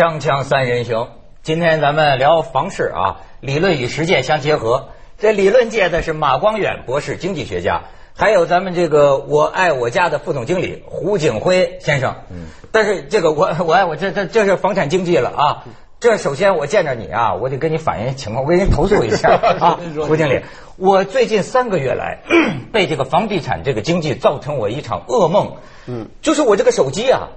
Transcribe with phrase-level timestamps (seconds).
[0.00, 1.08] 锵锵三人行，
[1.42, 4.88] 今天咱们聊房市啊，理论与实践相结合。
[5.18, 7.82] 这理论界的是马光远博士，经济学家，
[8.16, 12.14] 还有咱们这个我爱我家的副总经理胡景辉先生。
[12.30, 15.64] 嗯，但是这个我 我爱我这这这是房产经济了啊。
[16.00, 19.28] 这首先我见着你啊，我得跟你反映情况，我给你投诉一下
[19.60, 20.40] 啊，胡经理，
[20.78, 22.20] 我最近三个月来
[22.72, 25.56] 被这个房地产这个经济造成我一场噩梦。
[25.84, 27.28] 嗯，就是我这个手机啊。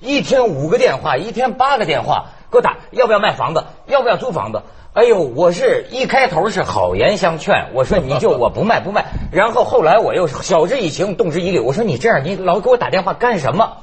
[0.00, 3.64] 一天五个电话，一天八个电话给我打，要不要卖房子？
[3.86, 4.62] 要不要租房子？
[4.94, 9.06] 哎呦，我是一开头是好言相劝，我说你就 我不卖不卖。
[9.32, 13.78] 然后后来我又晓之以情，动之以理，我说你这样你老给我打电话干什么？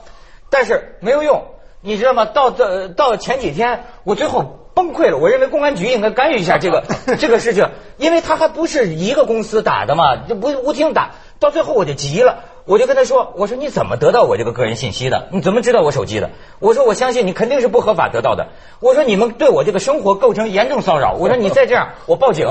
[0.50, 1.44] 但是没有用，
[1.82, 2.26] 你知道吗？
[2.26, 5.18] 到到到前几天，我最后崩溃了。
[5.18, 6.84] 我认为公安局应该干预一下这个
[7.20, 11.12] 这个事情，因为他还不是一个公司打的嘛，就不无听打。
[11.40, 12.44] 到最后我就急了。
[12.66, 15.28] 我就跟他说：“我说你怎么得到我这个个人信息的？
[15.32, 16.32] 你怎么知道我手机的？
[16.60, 18.48] 我说我相信你肯定是不合法得到的。
[18.80, 21.14] 我说你们对我这个生活构成严重骚扰。
[21.14, 22.48] 我说你再这样，我报警。”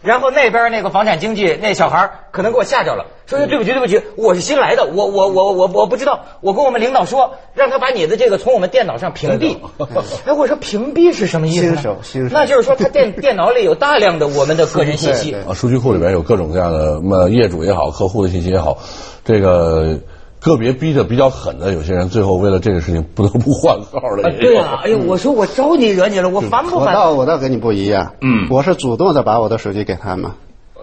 [0.00, 9.56] 然后那边那个房产经纪那小孩可能给我吓着了，说对不起对不起，我是新来的，我我我我我不知道，我跟我们领导说，让他把你的这个从我们电脑上屏蔽。
[10.24, 11.62] 哎，我说屏蔽是什么意思？
[11.62, 18.78] 新手新手，那就是说他电电脑里有大量的我们的个人信息啊，数据库里边有各种各样的，么业主也好，客户的信息也好，
[19.24, 19.98] 这个。
[20.40, 24.22] 个别逼得比较狠的有些人，最后为了这个事情不得不换号了。
[24.40, 26.80] 对啊，哎呦，我说我招你惹你了，我烦不烦？
[26.80, 30.30] 我倒我倒跟你不一样，嗯，我是主动的把我的手机给他们。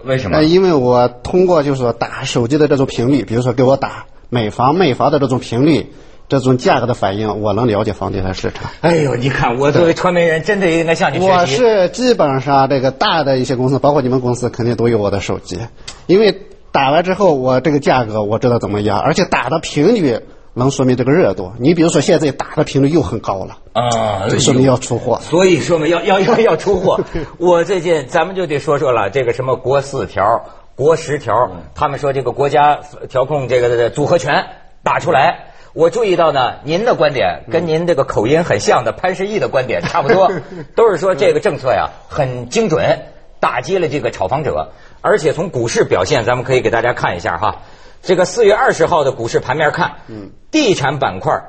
[0.04, 0.42] 为什么？
[0.42, 5.86] 因为我通过就是说打手机的这种频率，比如说给我打买房卖房的这种频率，
[6.28, 8.70] 这种价格的反应，我能了解房地产市场。
[8.82, 11.30] 哎呦，你看我作为传媒人，真的应该向你学习。
[11.30, 15.58] 我是基本上这个大的一些公司，包括你们公司，肯定都有我的手机，
[16.06, 16.38] 因为。
[16.72, 20.20] 打完之后，我这个价格我知道怎么压，而且打的频率
[20.54, 21.52] 能说明这个热度。
[21.58, 25.18] 你比如说现在打的频率又很高了啊，这说明要出货。
[25.22, 27.00] 所以说明要要要要出货。
[27.38, 30.44] 我最近咱们就得说说了，这个什么国四条、
[30.74, 31.32] 国十条，
[31.74, 34.46] 他们说这个国家调控这个组合拳
[34.82, 35.46] 打出来。
[35.72, 40.32] 我注意到呢，您的观点跟您这个口音很像的潘石屹的观点差不多，
[40.74, 43.00] 都是说这个政策呀很精准，
[43.40, 44.70] 打击了这个炒房者。
[45.06, 47.62] 而且从股市表现，咱们可以给大家看一下哈。
[48.02, 51.44] 这个四月二十号的股市盘面看，嗯，地产板块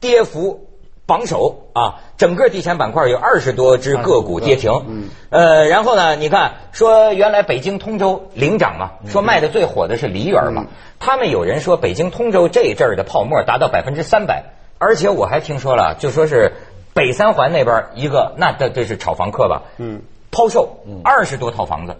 [0.00, 0.66] 跌幅
[1.06, 10.66] 榜首啊，整个地产板块有二十多只个股跌停，嗯，呃，然后呢，你看说原来北京通州领涨嘛，说卖的最火的是梨园嘛，
[10.98, 14.42] 他们有人说北京通州这一阵儿的泡沫达到百分之三百，
[14.78, 16.52] 而且我还听说了，就说是
[16.94, 21.94] 北三环那边一个，那这这是炒房客吧，嗯，抛售二十多套房子。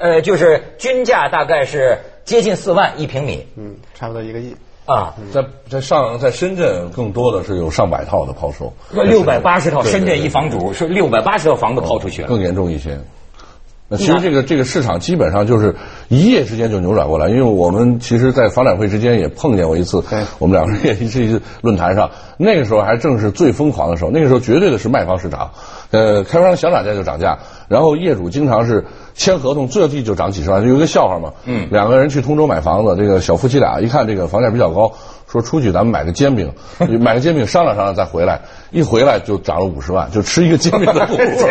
[0.00, 4.56] 呃，就是均价大概是接近四万一平米，嗯，差不多一个亿
[4.86, 5.14] 啊。
[5.30, 9.82] 在在上在深圳，更多的是有上百套的抛售，六百八十套。
[9.82, 12.98] 深圳一房主是六百八十套房子抛出去了，更严重一些。
[13.92, 15.74] 那其实这个这个市场基本上就是
[16.08, 20.02] 一夜之间就扭转过来，因为我们其实，在房展会之间也碰见过一次，
[20.38, 22.08] 我们两个人也是论坛上，
[22.38, 25.50] 那个时候还正是最疯狂的时候，那个时候绝对的是卖方市场，
[25.90, 27.36] 呃，开发商想涨价就涨价，
[27.68, 28.86] 然后业主经常是。
[29.20, 31.30] 签合同最低就涨几十万，就有一个笑话嘛。
[31.44, 34.90] 嗯，两个人去通州买房子，这个小夫妻俩一看这个房价比较高，
[35.30, 36.50] 说出去咱们买个煎饼，
[36.98, 41.06] 买个煎饼商量商量再回来，一回来就涨了五十万，就吃一个煎饼的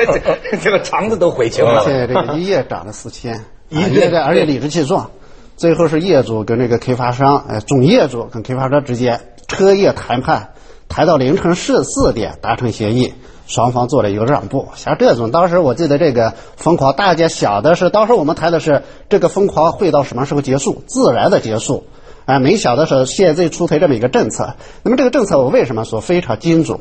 [0.63, 1.84] 这个肠子都悔青了。
[1.85, 5.12] 现在这个一夜涨了四千， 一夜而且理直气壮，
[5.56, 10.53] 最后是业主跟这个开发商，哎，总业主跟开发商之间彻夜谈判，
[10.88, 13.13] 谈到凌晨四四点达成协议。
[13.50, 21.88] 双方做了一个让步，像这种，当时我记得这个疯狂，大家想的是，当时我们谈的是这个疯狂会到什么时候结束，自然的结束，
[22.26, 24.54] 哎，没想到是现在出台这么一个政策。
[24.84, 26.80] 那么这个政策我为什么说非常精准？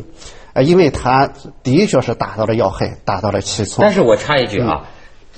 [0.52, 1.30] 呃，因为它
[1.62, 3.78] 的确是打到了要害，打到了七寸。
[3.80, 4.84] 但是我插一句啊，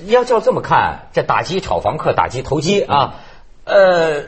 [0.07, 3.15] 要照这么看，这打击炒房客，打击投机啊，
[3.65, 4.25] 呃。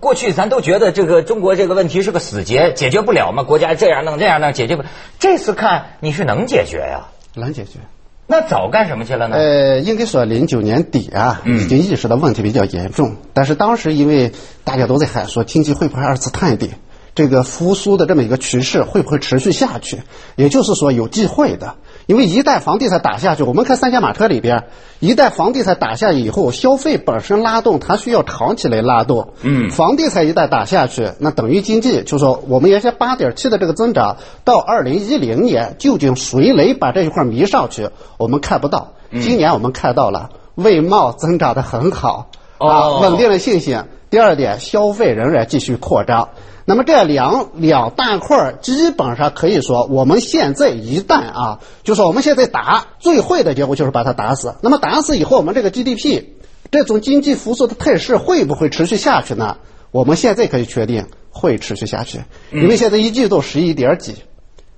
[0.00, 3.42] 过去咱都觉得这个中国这个问题是个死结，解决不了嘛？
[3.42, 4.82] 国家这样弄那样弄解决不？
[5.18, 7.08] 这次看你是能解决呀？
[7.34, 7.78] 能解决。
[8.26, 9.36] 那早干什么去了呢？
[9.36, 13.16] 呃，应该说零九年底啊，已经意识到问题比较严重。
[13.32, 14.32] 但是当时因为
[14.64, 16.70] 大家都在喊说经济会不会二次探底，
[17.14, 20.02] 这个复苏的这么一个趋势会不会持续下去？
[20.36, 21.76] 也就是说有机会的。
[22.08, 24.64] 因为一旦房地产打下去，我们看三驾马车里边，
[24.98, 29.34] 一旦房地产打下以后，消费本身拉动，它需要长期来拉动。
[29.42, 38.94] 嗯，房地产一旦打下去，那等于经济，就说我们原先八点七的这个增长，到二零一零年究竟谁来把这一块弥上去，我们看不到。
[39.20, 43.84] 今年我们看到了外贸增长的很好，啊，稳定的信心。
[44.08, 46.30] 第二点，消费仍然继续扩张。
[46.68, 54.54] 那么这两两大块儿基本上可以说，我们现在一旦啊，就说我们现在打最坏的结果就是把它打死。
[54.60, 56.24] 那么打死以后，我们这个 GDP
[56.70, 59.56] 这种经济复苏的态势会不会持续下去呢？
[59.92, 62.20] 我们现在可以确定会持续下去，
[62.52, 64.16] 因为现在一季度十一点几。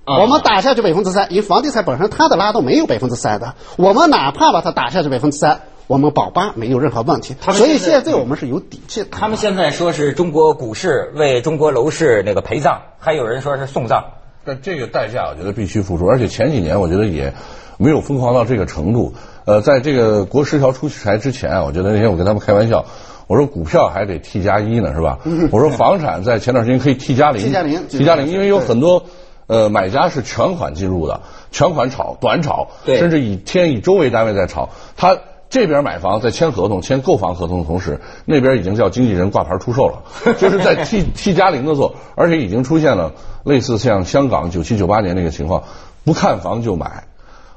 [0.05, 7.35] 我们打下去百分之三，因为房地产本身它的拉动没有百分之三的，我们哪怕把它打下去百分之三，我们保八没有任何问题。
[7.51, 9.07] 所以现在我们是有底气的。
[9.11, 14.05] 他们现在说是中国股市为中国楼市那个陪葬，还有人说是送葬。
[14.45, 17.33] 但这个代价我觉得必须付出，而且前几年我觉得也
[17.75, 19.13] 没有疯狂到这个程度。
[19.43, 22.85] 呃，在这个国十条出台之前，我觉得那天我跟他们开玩笑，
[23.27, 25.19] 我说股票还得 T 加一呢，是吧？
[25.51, 29.03] 我说房产在前段时间可以 T 加零，T 加零，T 加零，因为有很多。
[29.47, 31.19] 呃，买家是全款进入的，
[31.51, 34.69] 全款炒、短炒，甚至以天以周为单位在炒。
[34.95, 35.17] 他
[35.51, 40.01] 这边买房在签合同、签购房合同的同时，那边已经叫经纪人挂牌出售了，
[40.39, 43.11] 就是在替替加零的做，而且已经出现了
[43.43, 45.63] 类似像香港九七九八年那个情况，
[46.03, 47.03] 不看房就买，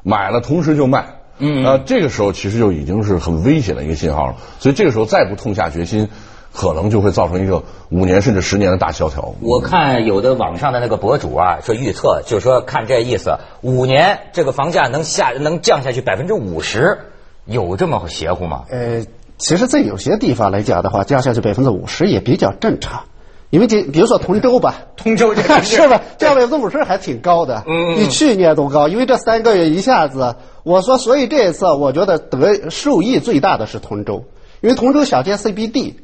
[0.02, 1.20] 买了同时就卖。
[1.38, 4.35] 嗯，呃，这个时候其实就已经是很危险的一个信号了。
[4.58, 6.11] 所以这个时候再不痛下决心。
[6.56, 9.35] 可能就会造成一个五年甚至十年的大萧条。
[9.40, 16.97] 我看有的网上的那个博主啊，说预测，就是说看这意思，五年这个房价能下能降下去百分之五十，
[17.46, 18.64] 有这么邪乎吗？
[18.70, 19.05] 呃，
[19.38, 23.05] 其实，在有些地方来讲的话，降下去百分之五十也比较正常，
[23.50, 26.00] 因为这比如说通州吧，通州这 是吧？
[26.19, 34.25] 降百分之五十还挺高的，嗯，比去年都高，因为这三个月一下子，我说，所以这一次我觉得得受益最大的是通州，
[34.61, 35.94] 因为通州想建 CBD。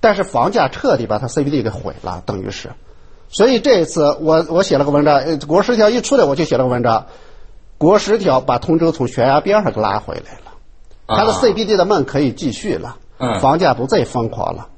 [0.00, 2.70] 但是房价彻底把它 CBD 给毁了，等于是，
[3.30, 7.06] 所以这一次我我写了个文章，呃，国十条一出来我就写了个文章，
[7.78, 10.47] 国十条把通州从悬崖边上给拉回来了，
[11.08, 12.96] 它的 CBD 的梦可以继续了，
[13.40, 14.68] 房价不再疯狂了，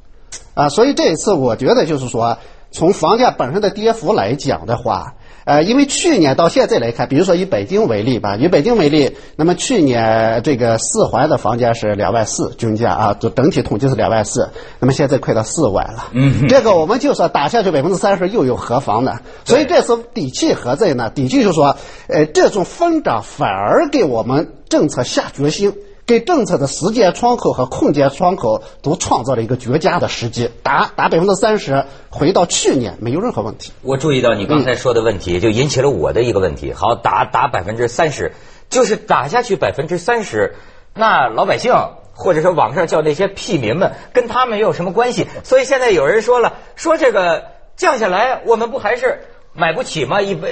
[0.54, 2.38] 啊，所以这一次我觉得就是说，
[2.70, 5.14] 从房价本身的跌幅来讲的话。
[5.46, 16.08] 呃，因为去年到现在来看，比如说以北京为例吧，以北京为例，那么去年这个四环的房价是两万四均价啊，就整体统计是两万四，那么现在快到四万了。
[16.12, 19.18] 嗯，这个我们就说打下去百分之三十又有何妨呢？
[19.44, 21.10] 所以这次底气何在呢？
[21.10, 21.74] 底气就是说，
[22.08, 25.72] 呃，这种疯涨反而给我们政策下决心。
[26.10, 33.70] 给政策的时间窗口和空间窗口都创造了一个绝佳的时机，打打百分之三十，回到去年没有任何问题。
[33.82, 36.72] 我注意到你刚才说的问题，就引起了我的一个问题。
[36.72, 38.32] 好，打打百分之三十，
[38.68, 40.56] 就是打下去百分之三十，
[40.94, 41.72] 那老百姓
[42.12, 45.28] 或者说网上叫那些屁民们，跟他们又有什么关系？
[45.44, 47.44] 所以现在有人说了，说这个
[47.76, 49.20] 降下来，我们不还是？
[49.60, 50.20] 买不起吗？
[50.22, 50.50] 一般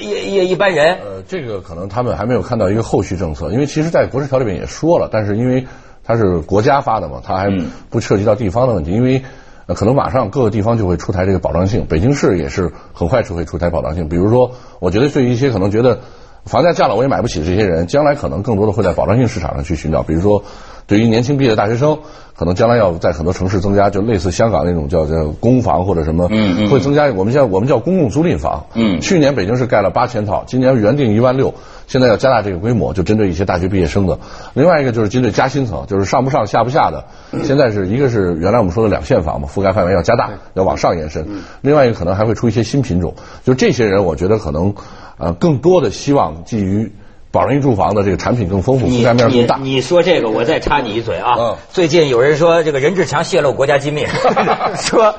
[0.00, 0.98] 一一一般人。
[0.98, 5.66] 呃，这个可能他们还没有看到一个后续政策，因为其实，在国十条里面也说了，但是因为
[6.04, 7.48] 它是国家发的嘛，它还
[7.88, 9.22] 不涉及到地方的问题，因为
[9.68, 14.08] 可能马上各个地方就会出台这个保障性，北京市也是很快就会出台保障性。
[14.08, 16.00] 比如说，我觉得对于一些可能觉得
[16.44, 20.44] 房价降了我也买不起的这些人，将来可能更多的会在保障性市场上去寻找，比如说。
[20.86, 21.98] 对于年轻毕业的大学生，
[22.34, 26.28] 可能将来要在很多城市增加，就类似香港那种叫叫公房或者什么，
[26.68, 27.06] 会增加。
[27.12, 28.66] 我们叫我们叫公共租赁房。
[28.74, 31.54] 嗯，去年北京市盖了八千套，今年原定一万六，
[31.86, 34.18] 现在要加大这个规模，就针对一些大学毕业生的。
[34.54, 37.04] 另外一个就是针对加薪层，就是上不上下不下的。
[37.44, 41.26] 现在是一个是原来我们说的两线房嘛，覆盖范围要加大，要往上延伸。
[41.60, 44.74] 另外一个可能还会出一些新品种，就这些人，我觉得可能
[45.18, 46.92] 呃更多的希望基于。
[47.32, 49.56] 保障性住房的这个产品更丰富，覆盖面更大。
[49.56, 51.56] 你说这个，我再插你一嘴啊！
[51.70, 54.06] 最近有人说这个任志强泄露国家机密，
[54.76, 55.14] 说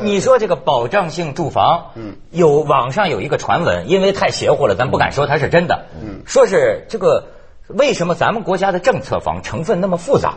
[0.00, 1.90] 你说这个保障性住房，
[2.30, 5.86] 有网上有一个传闻，因为太邪乎了，咱不敢说它是真的。
[6.24, 7.26] 说是这个
[7.66, 10.34] 为什么咱们国家的政策房成分那么复杂？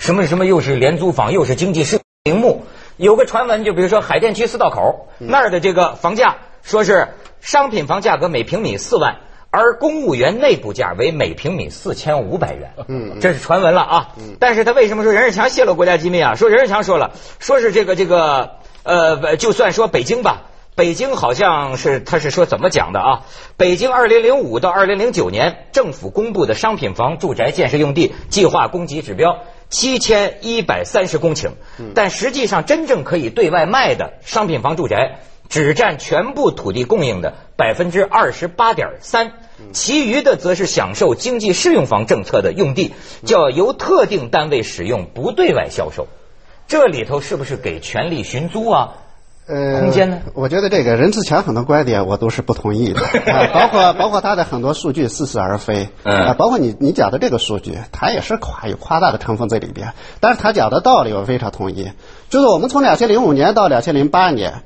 [0.00, 2.64] 什么什么又是廉租房，又是经济适名目？
[2.96, 7.06] 有个传闻，就比如说海淀区四道口那儿的这个房价，说是
[7.40, 9.18] 商品房价格每平米四万。
[9.52, 14.08] 而公务员内部价为每平米四千五百元，嗯，这是传闻了啊。
[14.40, 16.34] 但是他为什么说任志强泄露国家机密啊？
[16.34, 20.44] 说任志强说了，说是这个这个呃，就算说北京吧，
[20.74, 23.26] 北京好像是他是说怎么讲的啊？
[23.58, 31.50] 北京二零零五到二零零九年政府公布的商品房住宅建设用地计划供给指标七千一百三十公顷，
[31.94, 35.20] 但实际上真正可以对外卖的商品房住宅。
[35.52, 39.32] 只占全部土地供应的百分之二十八点三，
[39.74, 42.94] 其余的则是享受经济适用房政策的用地，
[43.26, 46.08] 叫由特定单位使用，不对外销售。
[46.66, 48.94] 这里头是不是给权力寻租啊？
[49.46, 50.20] 呃，空间呢？
[50.32, 53.02] 我觉得这个任志强很多观点我都是不同意的，
[53.52, 59.92] 包括包括他的很多数据似是而非，啊，包括你你讲的这个数据，他也是夸有夸大的成分在里边。
[60.18, 61.92] 但是他讲的道理我非常同意，
[62.30, 64.62] 就是我们从两千零五年到两千零八年。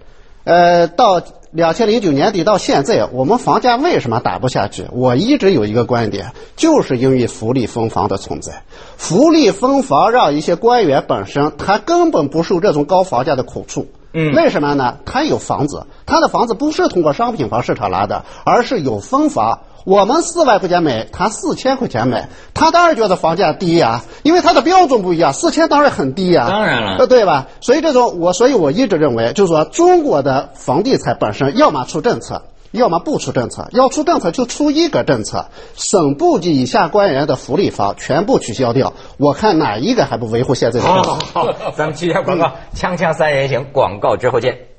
[0.46, 4.86] 呃，到两千零九年底到现在，我们房价为什么打不下去？
[4.92, 8.62] 我一直有一个观点，就是因为福利分房的存在。
[8.96, 13.88] 福利分房让一些官员本身他根本不受这种高房价的苦处。
[14.12, 14.98] 嗯，为什么呢？
[15.04, 19.58] 他有房子，他的房子不是通过商品房市场拿的，而是有分房。
[19.86, 27.46] 我们四万块钱买，他四千块钱买，他当然觉得房价低呀，因为他的标准不一样，四千当然很低呀，当然了，对吧？
[27.60, 40.86] 所以这种我，所以我一直认为，就是说中国的房地产本身要么出政策，要么不出政策，要出政策就出一个政策，省部级以下官员的福利房全部取消掉，我看哪一个还不维护现在的？
[40.88, 44.75] 好，好，好，咱们去下广告，锵锵三人行，广告之后见。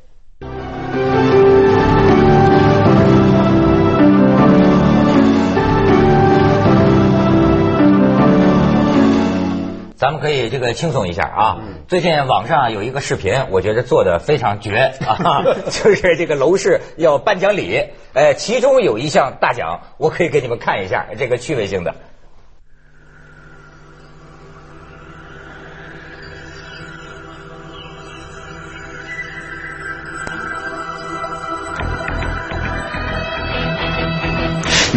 [9.97, 11.57] 咱们可以这个轻松一下啊！
[11.87, 21.95] 最近网上有一个视频，我觉得做的非常绝啊， 就是这个楼市要颁奖礼，呃，其中有一项大奖，我可以给你们看一下这个趣味性的。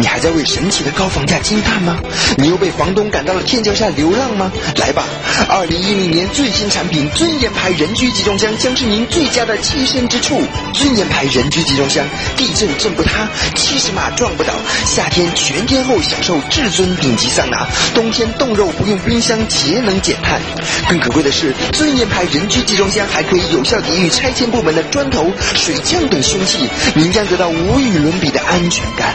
[0.01, 1.95] 你还在为神奇的高房价惊叹吗？
[2.35, 4.51] 你又被房东赶到了天桥下流浪吗？
[4.77, 5.03] 来吧，
[5.47, 10.41] 二零一零年最新产品尊严牌人居集中箱将是您最佳的栖身之处。
[10.73, 12.03] 尊严牌人居集中箱，
[12.35, 14.51] 地震震不塌，七十码撞不倒。
[14.87, 20.41] 夏天全天候享受至尊顶级桑拿，冬天冻肉不用冰箱，节能减碳。
[20.89, 29.13] 更可贵的是，尊严牌人居集中箱还可以有效抵御拆迁部门的砖头、水枪等凶器，您将得到无与伦比的安全感。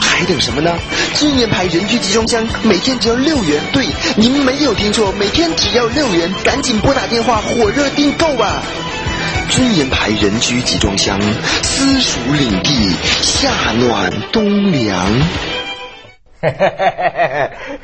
[0.00, 0.76] 还等什么呢？
[1.14, 3.86] 尊严牌人居集装箱每天只要六元，对，
[4.16, 8.62] 您没有听错，每天只要六元，赶紧拨打电话火热订购吧！
[9.50, 11.20] 尊严牌人居集装箱，
[11.62, 12.90] 私属领地，
[13.22, 15.06] 夏暖冬凉。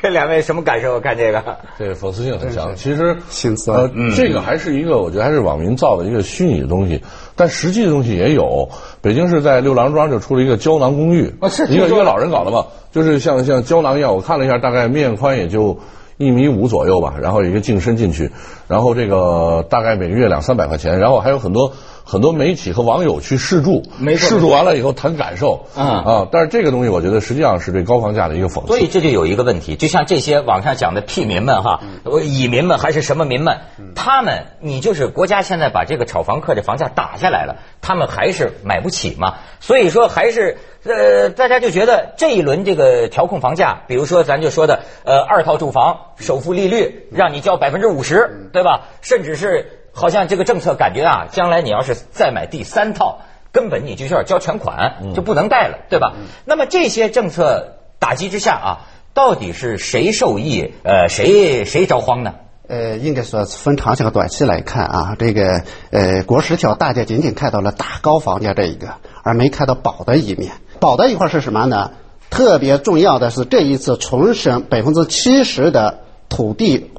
[0.03, 0.99] 这 两位什么感受？
[0.99, 2.75] 看这个，这讽刺性很强。
[2.75, 3.79] 其实，心酸。
[3.79, 7.01] 呃，这个还是一个，我觉得还是网民造的一个虚拟的东西，
[7.35, 8.69] 但实际的东西也有。
[9.01, 11.33] 北京市在六郎庄就出了一个胶囊公寓，
[11.69, 14.13] 一个一个老人搞的嘛，就是像像胶囊一样。
[14.13, 15.79] 我看了一下，大概面宽也就
[16.17, 18.31] 一米五左右吧，然后有一个净身进去，
[18.71, 21.73] 然后这个大概每个月两三百块钱，然后还有很多。
[22.03, 26.27] 很多媒体和网友去试住，没试住完了以后谈感受啊啊！
[26.29, 28.67] 但是这个东西，我觉得实际上是对高房价的一个讽刺。
[28.67, 31.79] 所以这就有一个问题，就像这些网上讲的屁民们哈，
[32.23, 33.59] 蚁民们还是什么民们，
[33.95, 39.35] 他们你就是国家现在把这个炒房客的房价打下来了，他们还是买不起嘛。
[39.61, 48.87] 所以说还是呃，大家就觉得这一轮这个调控房价，比如说咱就说的呃二套住房首付利率让你交百分之五十，对吧？
[49.01, 49.77] 甚至是。
[49.93, 53.19] 好像这个政策感觉啊，将来你要是再买第三套，
[53.51, 56.13] 根本你就需要交全款，就不能贷了，对吧？
[56.45, 58.69] 那么这些政策打击之下啊，
[59.13, 60.71] 到底是谁受益？
[60.83, 62.35] 呃，谁谁着慌呢？
[62.69, 70.53] 呃，应该说分长期和短期来看啊，这个呃国十条大家仅仅看到了打高房价这一个，而没看到保的一面。
[70.79, 71.91] 保的一块是什么呢？
[72.29, 75.99] 特别重要的是这一次重审百分之七十的
[76.29, 76.91] 土地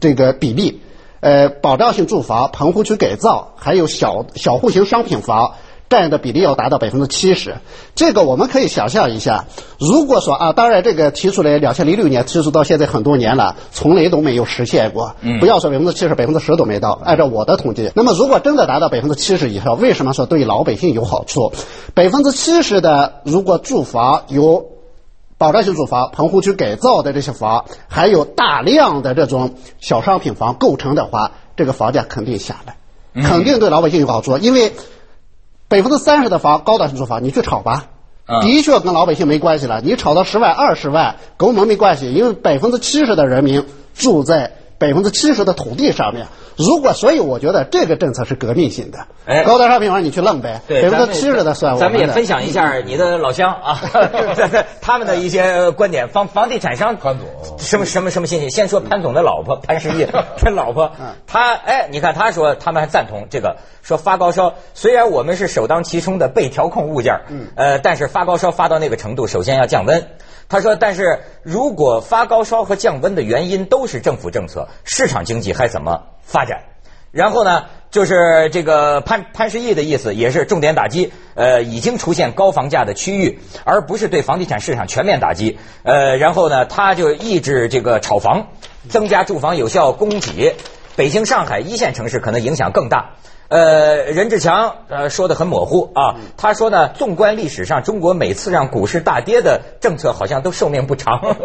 [0.00, 0.82] 这个比例。
[1.20, 5.54] 呃，保障性住房、棚户区改造，还有小小户型商品房
[5.88, 7.56] 占的比例要达到百分之七十。
[7.94, 9.46] 这个我们可以想象一下，
[9.78, 15.14] 如果说啊，当然这个提出来两千零六年提出到现在很多年了，从来都没有实现过。
[15.20, 15.40] 嗯。
[15.40, 17.00] 不要说百分之七十，百分之十都没到。
[17.04, 21.52] 按照我的统计，那么如果真的达到百分之七十以上，为什么说对老百姓有好处？
[21.94, 24.75] 百分之七十的如果住房有。
[25.38, 32.76] 保障性住房、棚户区改造的这些房，还有大量的这种小商品房构成的话，这个房价肯定下来，
[33.22, 34.38] 肯定对老百姓有好处。
[34.38, 34.72] 因为
[35.68, 37.86] 百分之三十的房高档性住房，你去炒吧，
[38.40, 39.80] 的确跟老百姓没关系了。
[39.82, 46.26] 你炒到十万、二十万，跟我们没关系，因为百分之七十的人民住在百分之七十的土地上面。
[46.56, 49.06] 如果，所以我觉得这个政策是革命性的。
[49.26, 51.76] 哎，高端商品房你去弄呗，百分之七十的算。
[51.76, 53.78] 咱们也分享一下你的老乡啊，
[54.80, 56.08] 他们的一些观点。
[56.08, 58.48] 房房地产商潘总，什么什么什么信息？
[58.48, 60.06] 先说潘总的老婆潘石屹，
[60.38, 60.92] 他老婆，
[61.26, 70.06] 他哎，你看他说他们还赞同这个，说发高烧，虽然我们是首当其冲的被调控物件，嗯，呃，但是发高烧发到那个程度，首先要降温。
[70.48, 76.02] 他说，但是如果发高烧和降温的原因都是政府政策，市场经济还怎么？
[76.22, 76.64] 发展，
[77.12, 85.56] 然后呢，就是这个潘潘石屹的意思也是重点打击，呃，已经出现高房价的区域，而不是对房地产市场全面打击。
[85.84, 88.48] 呃，然后呢，他就抑制这个炒房，
[88.88, 90.56] 增加住房有效供给。
[90.96, 93.10] 北京、上海一线城市可能影响更大。
[93.48, 101.36] 呃，任志强呃说的很模糊啊，他说呢，纵观历史上，中国每次让股市大跌的政策好像都寿命不长。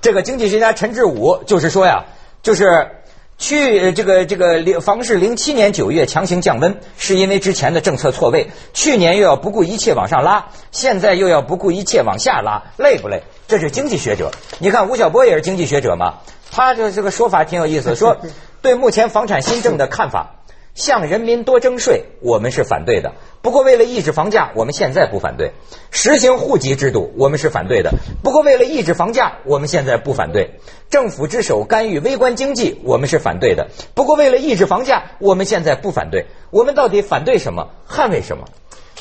[0.00, 2.04] 这个经济学家陈志武就是说呀，
[2.42, 2.90] 就是
[3.38, 13.22] 去这个这个零房市零七年九月强行降温，是因为之前的政策错位，去年又要不顾一切往上拉，现在又要不顾一切往下拉，累不累？
[13.48, 14.30] 这是经济学者。
[14.58, 16.20] 你看吴晓波也是经济学者嘛，
[16.50, 18.18] 他的这个说法挺有意思，说
[18.60, 20.36] 对目前房产新政的看法。
[20.74, 23.12] 向人民多征税，我们是反对的。
[23.42, 25.50] 不过为了抑制房价，我们现在不反对。
[25.90, 27.92] 实行户籍制度，我们是反对的。
[28.22, 30.60] 不过为了抑制房价，我们现在不反对。
[30.88, 33.66] 政府之手干预微观经济，我们是反对的。
[33.94, 36.26] 不过为了抑制房价，我们现在不反对。
[36.50, 37.68] 我们到底反对什么？
[37.88, 38.44] 捍卫什么？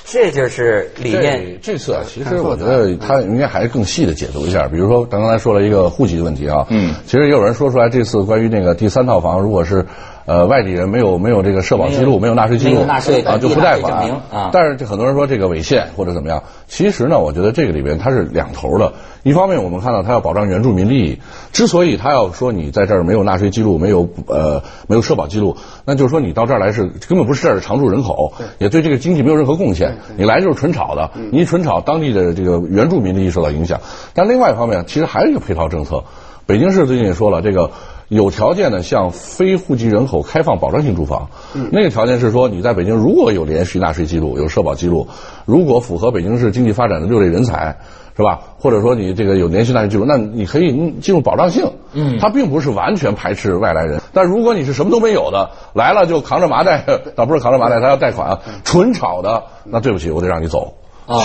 [0.06, 1.60] 这就是理念。
[1.62, 4.68] 这次啊，其实我觉得他应该还是更细的解读一下。
[4.68, 9.86] 比如说，刚才说了一个户籍的问题啊，嗯，其实也有人说出来，这次关于那个第三套房，如果是。
[10.32, 12.86] 呃，外地人没有没有这个社保记录，没有纳税记录
[13.26, 14.50] 啊，就不贷款啊。
[14.54, 18.94] 但是这很多人说这个违宪或者怎么样，其实呢，我觉得这个里边它是两头的。
[19.24, 21.20] 一方面，我们看到他要保障原住民利益，
[21.52, 29.98] 之所以他要说你在这儿没有纳税记录，没有呃没有社保记录，那就是说你到这儿来是根本不是这儿的常住人口，也对这个经济没有任何贡献。
[30.16, 33.82] 你来就是纯炒的，你一纯炒，当地的这个原住民利益受到影响。
[34.14, 36.06] 但另外一方面，其实还有一个配套政策，
[36.46, 37.72] 北京市最近也说了这个。
[38.12, 41.30] 有条件的向非户籍人口开放保障性住房，
[41.72, 45.08] 那个条件是说你在北京如果有连续纳税记录、有社保记录，
[45.46, 47.78] 如果符合北京市经济发展的六类人才，
[48.18, 48.42] 是吧？
[48.60, 51.72] 或者说你这个有连续纳税记录，那你可以进入保障性。
[51.94, 56.84] 嗯，它并不是完全排斥外来人，但如果你是什么都没有的来了就扛着麻袋，
[57.16, 60.74] 倒不是扛着麻袋，他要贷款啊，纯炒的，那对不起，我得让你走。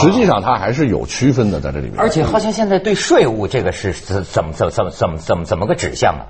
[0.00, 1.99] 实际上它还是有区分的在这里面。
[1.99, 6.23] 而且好像现在对税务这个是怎怎么怎么怎么怎么怎么怎么个指向啊？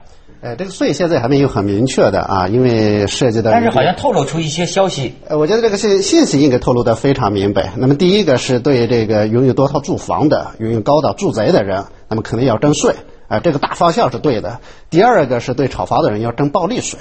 [0.47, 3.51] 哎，这个税现在还没有很明确的啊，因为涉及到。
[3.51, 5.13] 但是好像透露出一些消息。
[5.27, 7.73] 呃，我觉得这个信信息应该透露的非常明白。
[7.77, 12.95] 那么第一个是对这个拥有多套住房的、拥有高档住宅的人，那么肯定要征税，
[13.27, 14.61] 啊，这个大方向是对的。
[14.89, 17.01] 第二个是对炒房的人要征暴利税，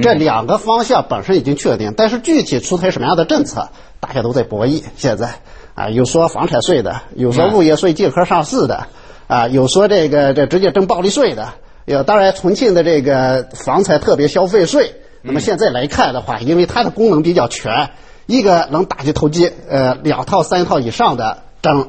[0.00, 3.68] 这两个方向本身已经确定，但是具体出台什么样的政策，
[4.00, 4.82] 大家都在博弈。
[4.96, 5.34] 现在
[5.74, 8.86] 啊，有说房产税的，有说物业税借壳上市的，
[9.26, 11.52] 啊，有说这个这直接征暴利税的。
[11.88, 17.88] 有，当然，重庆的这个房产特别消费税，那么现在来看的话，因为它的功能比较全，
[18.26, 21.84] 一个能打击投机，呃，两套、三套以上的征；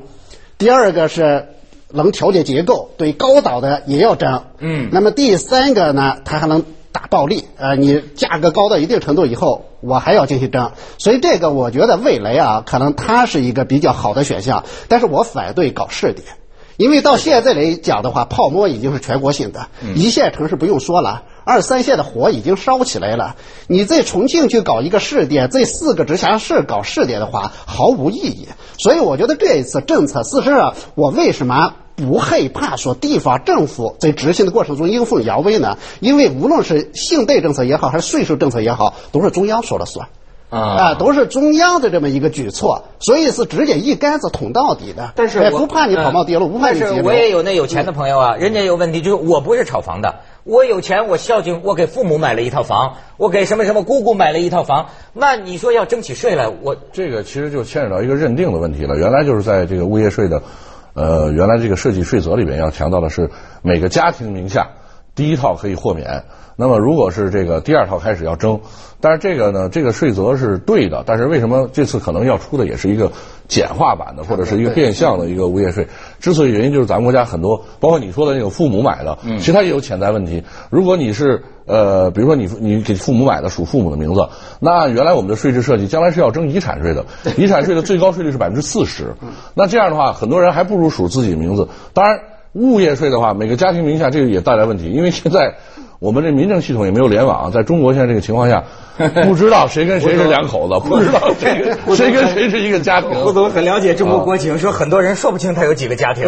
[0.57, 1.49] 第二个是
[1.91, 4.43] 能调节结构，对高档的也要征。
[4.59, 4.87] 嗯。
[4.93, 10.71] 那么第三个呢，它还能打暴利，呃，你价格高到一定程度以后，我还要进行征。
[10.97, 16.25] 所以这个我觉得未来啊，可能它是一个比较好的选项，但是我反对搞试点。
[16.79, 23.35] 因为到现在来讲的话，泡沫已经是全国性的，一线城市不用说了，二三线的火已经烧起来了。
[23.67, 28.47] 你在重庆去搞一个试点，在四个直辖市搞试点的话，毫无意义。
[28.77, 35.77] 所以我觉得这一次政策，事实上我为什么不害怕说地方政府在执行的过程中阴奉阳违呢？
[35.99, 40.07] 因为无论是信贷政策也好，还是税收政策也好，都是中央说了算。
[40.49, 45.13] 啊，都是中央的这么一个举措，所以是直接一竿子捅到底的。
[45.15, 58.97] 但是不怕你跑冒跌路，不怕你但是我也有那有钱的朋友啊，人家有问题，就是我不是炒房的，我有钱，我孝敬，我给父母买了一套房，我给什么什么姑姑买了一套房，那你说要征起税来，我这个其实就牵扯到一个认定的问题了。
[58.97, 60.41] 原来就是在这个物业税的，
[60.95, 63.29] 呃，原来这个设计税则里边要强调的是
[63.61, 64.69] 每个家庭名下
[65.19, 66.23] 第一套可以豁免。
[66.55, 68.59] 那么，如果是这个第二套开始要征，
[69.01, 73.11] 但是这个呢，这个税则是对的，但是为什么这次可能要出的也是一个
[73.47, 75.87] 简化版的，或者是一个变相的一个物业税？
[76.19, 80.43] 之所以原因就是咱们国家很多，包括你说的那个父母买的，其实它也有潜在问题。
[80.69, 84.27] 如果你是呃，比如说你你给父母买的属父母的名字，
[84.59, 87.05] 那原来我们的税制设计将来是要征遗产税的，
[87.37, 89.13] 遗产税的最高税率是百分之四十，
[89.53, 91.69] 那这样的话，很多人还不如属自己名字。
[91.93, 92.19] 当然，
[92.53, 95.55] 物业税的话，每个家庭名下这个也带来问题，因为现在。
[96.01, 98.63] 我们这民政系统也没有联网，在中国现在这个情况下，
[99.27, 103.13] 不知道谁跟谁是两口子，不知道谁谁跟谁是一个家庭。
[103.15, 106.23] 胡总很了解中国国情，说很多人说不清他有几个家庭。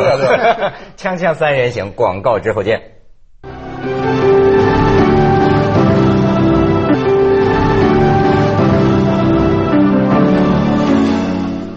[0.99, 2.81] 锵锵三人行，广告之后见。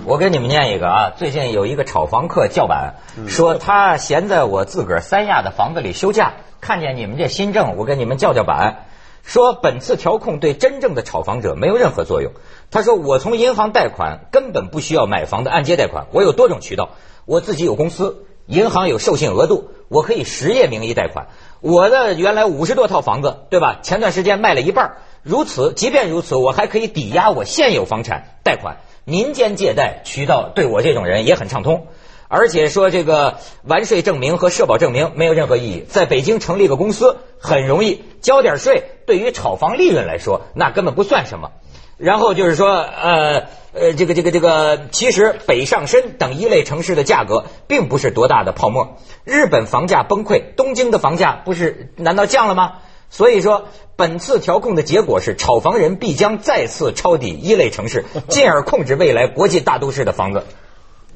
[0.06, 6.34] 我给你们念一个啊，最近有一个炒房客叫板，说他闲在我自个儿三亚的房子里休假。
[6.60, 8.84] 看见你们这新政，我跟你们叫叫板，
[9.22, 12.32] 说本次调控对真正的炒房者没有任何作用。
[12.70, 16.90] 他说我从银行贷款根本不需要买房的按揭贷款，我有多种渠道，
[17.24, 21.28] 我自己有公司，银行有授信额度，我可以实业名义贷款。
[21.60, 23.78] 我的原来五十多套房子，对吧？
[23.82, 28.76] 前段时间卖了一半，如此，即便如此，我还可以抵押我现有房产贷款。
[29.04, 31.86] 民间借贷渠道对我这种人也很畅通。
[32.28, 41.52] 而且说这个完税证明和社保证明没有任何意义，在北京成立个公司很容易，交点税，对于炒房利润来说那根本不算什么。
[41.96, 48.96] 然后就是说，呃呃，这个这个这个，其实北上深等一类城市的价格并不是多大的泡沫。
[49.22, 52.78] 日本房价崩溃，东京的房价不是难道降了吗？
[53.14, 60.42] 所以说，本次调控的结果是，炒房人必将再次抄底一类城市， 进而控制未来国际大都市的房子。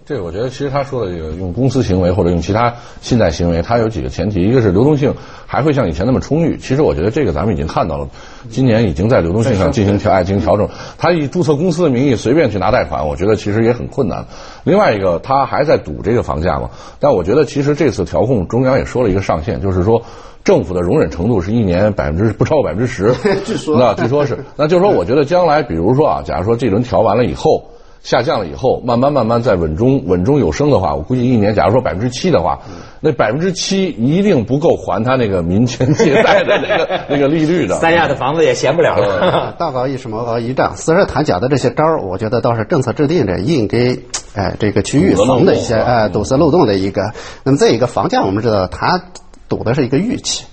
[0.06, 5.12] 这个我觉得，其实他说的这个用公司行为或者用其他信贷行为，它有几个前提，一个是流动性
[5.44, 6.56] 还会像以前那么充裕。
[6.56, 8.08] 其实我觉得这个咱们已经看到了，
[8.48, 10.68] 今年已经在流动性上进行调进行调整。
[10.98, 14.24] 他以注册公司的名义随便去拿贷款，我觉得其实也很困难。
[14.64, 16.70] 另外一个，他还在赌这个房价嘛？
[17.00, 20.02] 但我觉得其实这次调控，中央也说了一个上限，就是说
[20.44, 23.14] 政府的容忍程度是一年百分之不超过百分之十。
[23.44, 27.64] 据说，那据说是，那就是说，我觉得将来，比如说啊，假如说这轮调完了以后。
[28.00, 32.60] 下降了以后，慢慢慢慢在稳中稳中有升的话，我估计一年，假如说百分之七的话，
[33.00, 37.74] 那百分之七一定不够还他那个民间借贷的 那个那个利率的。
[37.74, 39.52] 三亚的房子也闲不了了。
[39.58, 40.76] 道高一尺，魔高一丈。
[40.76, 43.98] 四十谈讲的这些招儿，我觉得倒是政策制定者应给
[44.34, 47.12] 哎这个去预防的一些哎堵塞漏洞的一个。
[47.44, 49.02] 那么再一个房价，我们知道它
[49.48, 50.44] 赌的是一个预期。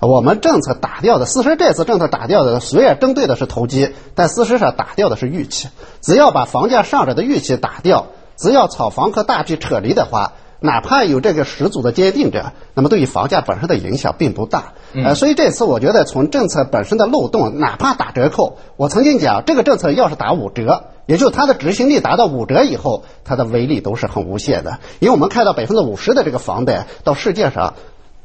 [0.00, 5.68] 我们政策打掉的，事实这次政策打掉的，虽然针对的是投机，但事实上打掉的是预期。
[6.02, 14.74] 只要把房价上涨的预期打掉，只要炒房客大批撤离的话，哪怕有这个十足的坚定者，那么对于房价本身的影响并不大。
[14.94, 24.78] 呃，所以这次我觉得从政策本身的漏洞，哪怕打折扣，我曾经讲这个政策要是打五折，也就是它的执行力达到五折以后，它的威力都是很无限的。
[25.00, 27.74] 因为我们看到百分之五十的这个房贷到世界上，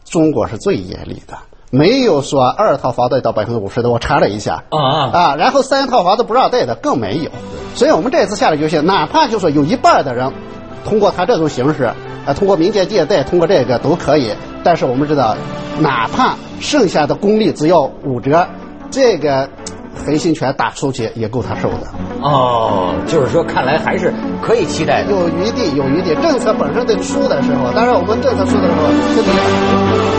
[0.06, 1.38] 中国是最严厉的。
[1.72, 7.30] 没有说二套房贷到百分之五十的，我查了一下啊啊，然后三套房子不让贷的更没有，
[7.76, 10.34] 所以我们这次下的决心，哪怕就说有一半的人
[10.84, 11.84] 通过他这种形式，
[12.26, 14.32] 啊，通过民间借贷，通过这个都可以，
[14.63, 15.36] 但是我们知道，
[15.80, 18.48] 哪怕剩下的公力只要五折，
[18.89, 19.48] 这个
[20.06, 21.88] 黑心拳打出去也够他受的。
[22.22, 26.16] 哦，就是说，看来还是可以期待，有余地，有余地。
[26.22, 30.18] 政策本身在出的时候，当然我们政策出的时候，这个。